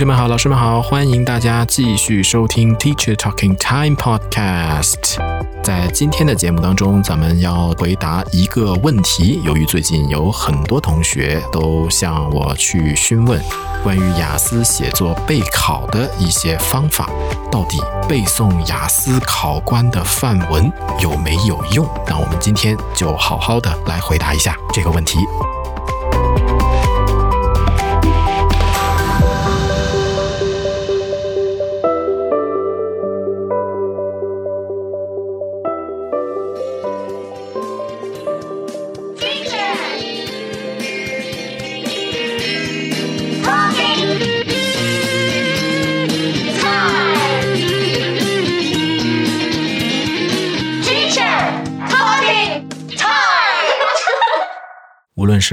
[0.00, 5.18] 同学们好，老师们好，欢迎大家继续收听 Teacher Talking Time Podcast。
[5.62, 9.42] 在今天的节目当中，咱们要回答一个问题。
[9.44, 13.38] 由于最近有很多同学都向我去询问
[13.82, 17.06] 关于雅思写作备考的一些方法，
[17.52, 21.86] 到底背诵雅思考官的范文有没有用？
[22.06, 25.18] 那我们今天就好好的来回答一下这个问题。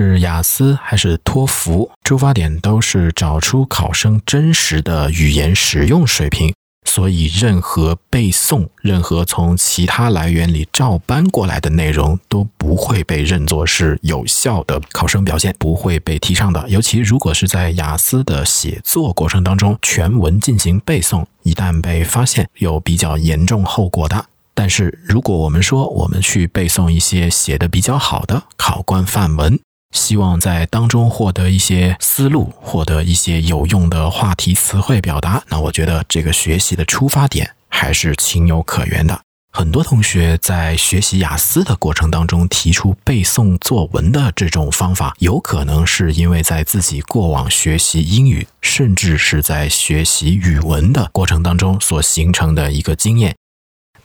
[0.04, 6.54] 是雅思还是托福，出发点都是找出考生真实的语言使用水平。
[6.86, 16.70] 所以，任何背诵、任何从其他来源里照搬过来的内容，都不会被认作是有效的考生表现，不会被提倡的。
[16.70, 24.26] 尤其如果是在雅思的写作过程当中，全文进行背诵，一旦被发现，有比较严重后果的。
[24.54, 29.60] 但是，如果我们说我们去背诵一些写的比较好的考官范文，
[29.92, 39.20] 希望在当中获得一些思路，获得一些有用的话题词汇表达，那我觉得这个学习的出发点还是情有可原的。
[39.52, 53.36] 很多同学在学习雅思的过程当中提出背诵作文的这种方法，有可能是因为在自己过往学习英语，甚至是在学习语文的过程当中所形成的一个经验。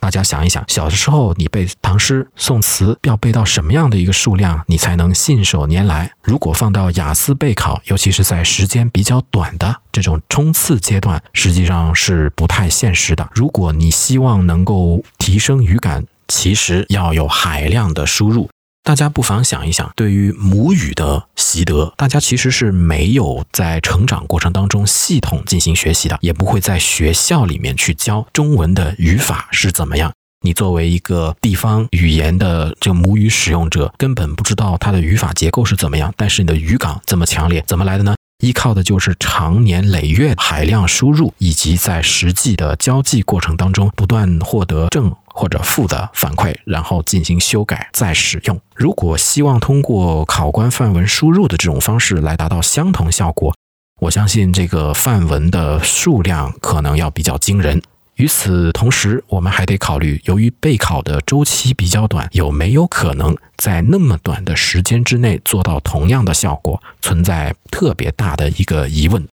[0.03, 6.11] 大家想一想，小的时候你背唐诗宋词，要背到什么样的一个数量，你才能信手拈来？
[6.21, 13.29] 如果放到雅思备考，尤其是在时间比较短的这种冲刺阶段，实际上是不太现实的。
[13.33, 18.49] 如果你希望能够提升语感，其实要有海量的输入。
[18.85, 30.11] 大家不妨想一想，对于母语的习得，大家其实是没有在成长过程当中系统进行学习的，也不会在学校里面去教中文的语法是怎么样。
[30.41, 36.13] 你作为一个地方语言的这个母语使用者，根本不知道它的语法结构是怎么样。
[36.17, 38.13] 但是你的语感这么强烈，怎么来的呢？
[38.43, 48.59] 依靠的就是长年累月海量输入，以及在实际的交际过程当中不断获得正或者负的反馈，然后进行修改再使用。
[48.75, 53.53] 如果希望通过考官范文输入的这种方式来达到相同效果，
[53.99, 57.81] 我相信这个范文的数量可能要比较惊人。
[58.15, 69.27] 与此同时，我们还得考虑，由于备考的周期比较短，有没有可能在那么短的时间之内做到同样的效果，存在特别大的一个疑问。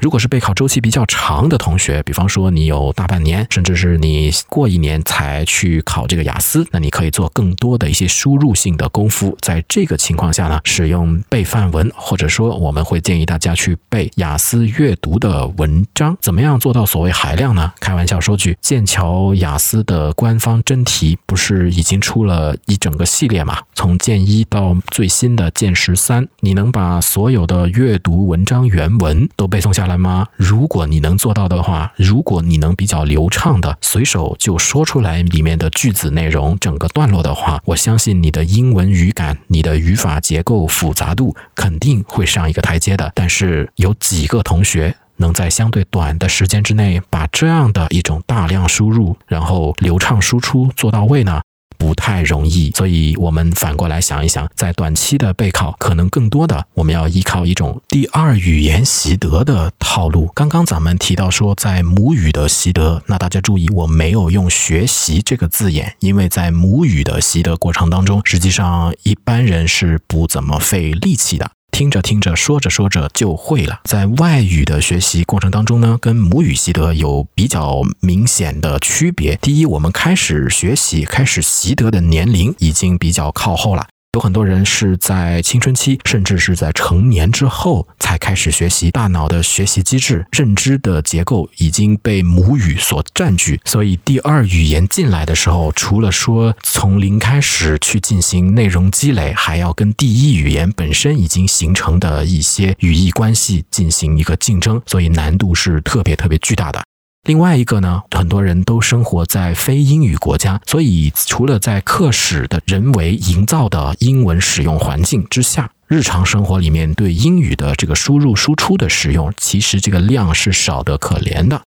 [0.00, 9.36] 如果是备考周期比较长的同学，比方说你有大半年，甚至是你过一年才去考这个雅思，那你可以做更多的一些输入性的功夫。
[9.40, 16.16] 在这个情况下呢，使用背范文，或者说我们会建议大家去背雅思阅读的文章。
[16.20, 17.72] 怎么样做到所谓海量呢？
[17.80, 23.58] 开玩笑说句，剑桥雅思的官方真题不是已经出了一整个系列嘛？
[23.74, 29.87] 从剑一到最新的剑十三，你能把所有的阅读文章原文都背诵下？
[29.88, 30.26] 来吗？
[30.36, 43.10] 如果你能做到的话，如果你能比较流畅的随手就说出来里面的句子内容、整个段落的话，我相信你的英文语感、你的语法结构复杂度肯定会上一个台阶的。
[43.14, 51.40] 但是有几个同学能在相对短的时间之内把这样的一种大量输入，然后流畅输出做到位呢？
[51.78, 60.30] 不太容易，所以我们反过来想一想，在短期的备考，可能更多的我们要依靠一种第二语言习得的套路。
[60.34, 71.50] 刚刚咱们提到说，在母语的习得，那大家注意，我没有用“学习”这个字眼，因为在母语的习得过程当中，实际上一般人是不怎么费力气的。
[71.78, 73.82] 听着听着，说着说着就会了。
[73.84, 79.36] 在外语的学习过程当中呢，跟母语习得有比较明显的区别。
[79.36, 83.86] 第一，我们开始学习、开始习得的年龄已经比较靠后了。
[84.18, 88.90] 有很多人是在青春期，甚至是在成年之后才开始学习。
[88.90, 106.82] 大脑的学习机制、认知的结构已经被母语所占据，所以第二语言进来的时候，除了说从零开始去进行内容积累，还要跟第一语言本身已经形成的一些语义关系进行一个竞争，所以难度是特别特别巨大的。
[107.28, 121.60] 另外一个呢，很多人都生活在非英语国家，所以除了在课室的人为营造的英文使用环境之下，日常生活里面对英语的这个输入输出的使用，其实这个量是少得可怜的。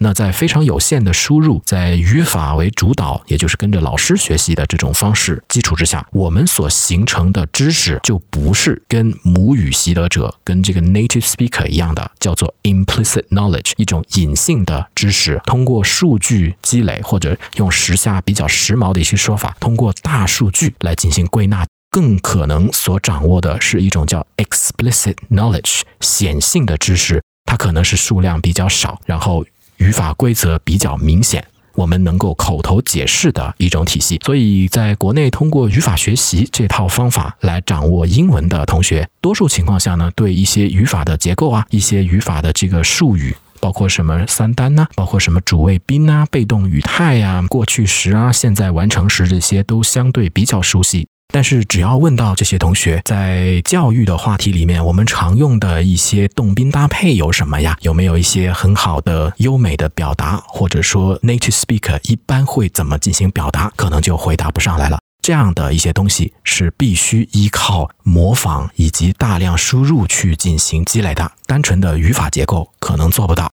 [0.00, 29.46] 那在非常有限的输入，在语法为主导，也就是跟着老师学习的这种方式基础之下，我们所形成的知识就不是跟母语习得者、跟这个 native speaker 一样的，叫做 implicit knowledge，一种隐性的知识，通过数据积累，或者用时下比较时髦的一些说法，通过大数据来进行归纳，更可能所掌握的是一种叫 explicit knowledge，显性的知识，它可能是数量比较少，然后。
[29.78, 31.44] 语法规则比较明显，
[31.74, 34.20] 我们能够口头解释的一种体系。
[34.24, 51.06] 所以，在国内通过语法学习这套方法来掌握英文的同学，多数情况下呢，对一些语法的结构啊，一些语法的这个术语，包括什么三单呐，包括什么主谓宾啊、被动语态呀、过去时啊、现在完成时这些，都相对比较熟悉。
[51.34, 57.76] 但是，只要问到这些同学，在教育的话题里面，我们常用的一些动宾搭配有什么呀？
[57.80, 60.40] 有没有一些很好的、优美的表达？
[60.46, 63.68] 或者说，native speaker 一般会怎么进行表达？
[63.74, 65.00] 可能就回答不上来了。
[65.22, 73.50] 这样的一些东西是必须依靠模仿以及大量输入去进行积累的，单纯的语法结构可能做不到。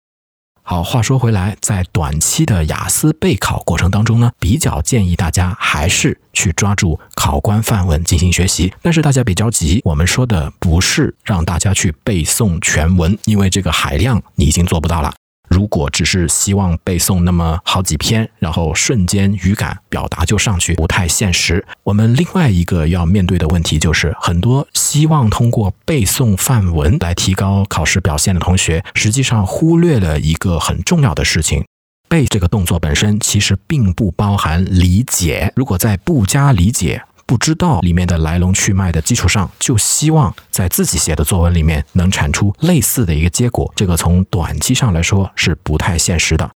[0.69, 8.73] 好，话说回来，在短期的雅思备考过程当中呢，比较建议大家还是去抓住考官范文进行学习。
[8.81, 15.13] 但是大家别着急，我们说的不是让大家去背诵全文，因为这个海量你已经做不到了。
[15.57, 21.65] 如果只是希望背诵那么好几篇，然后瞬间语感表达就上去，不太现实。
[21.81, 31.65] 我们另外一个要面对的问题就是，很多希望通过背诵范文来提高考试表现的同学，实际上忽略了一个很重要的事情：
[32.07, 35.51] 背这个动作本身其实并不包含理解。
[35.55, 46.49] 如果在不加理解，不知道里面的来龙去脉的基础上，就希望在自己写的作文里面能产出类似的一个结果，这个从短期上来说是不太现实的。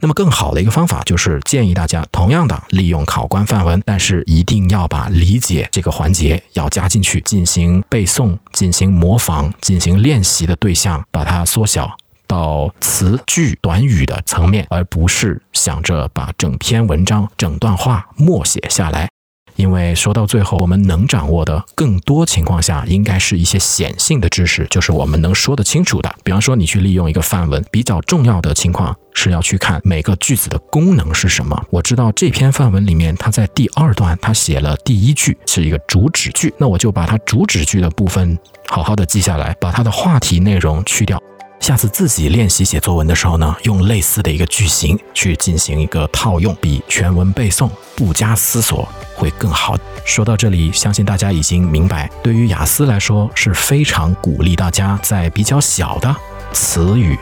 [0.00, 11.96] 那么更好的一个方法就是建议大家同样的利用考官范文，但是一定要把理解这个环节要加进去，进行背诵、进行模仿、进行练习的对象，把它缩小
[12.26, 19.08] 到词句短语的层面，而不是想着把整篇文章、整段话默写下来。
[19.56, 26.14] 因为说到最后，我们能掌握的更多情况下，应该是一些显性的知识，就是我们能说得清楚的。
[26.22, 31.60] 比方说，你去利用一个范文，比较重要的情况是要去看每个句子的功能是什么。
[31.70, 38.38] 我知道这篇范文里面，它在第二段，它写了第一句是一个主旨句，那我就把它主旨句的部分
[38.68, 41.20] 好好的记下来，把它的话题内容去掉。
[41.66, 49.76] 下次自己练习写作文的时候呢，用类似的一个句型去进行一个套用，比全文背诵不加思索会更好。
[50.04, 56.14] 说到这里，相信大家已经明白，对于雅思来说是非常鼓励大家在比较小的
[56.52, 57.18] 词语。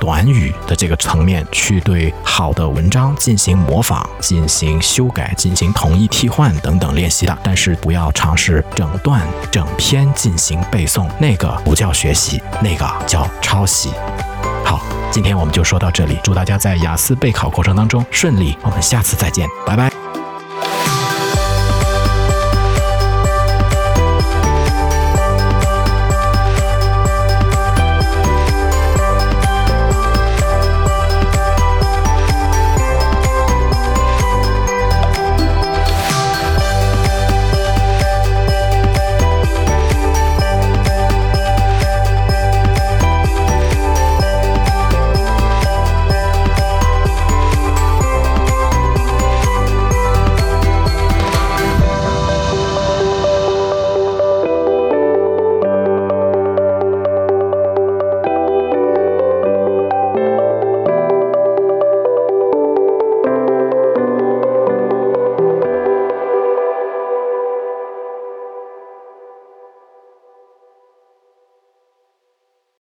[0.00, 13.90] 短语的这个层面去对好的文章进行模仿、进行修改、进行同义替换等等练习的，但是不要尝试整段、整篇进行背诵，那个不叫学习，那个叫抄袭。
[14.64, 19.97] 好，今天我们就说到这里，祝大家在雅思备考过程当中顺利，我们下次再见，拜拜。